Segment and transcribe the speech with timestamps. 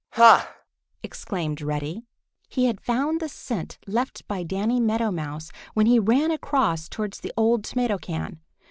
[0.13, 0.51] "Ha!"
[1.03, 2.07] exclaimed Reddy.
[2.49, 7.19] He had found the scent left by Danny Meadow Mouse when he ran across towards
[7.19, 8.39] the old tomato can.